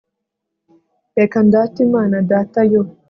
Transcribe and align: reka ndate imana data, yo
reka 1.17 1.37
ndate 1.47 1.77
imana 1.87 2.15
data, 2.31 2.59
yo 2.71 2.81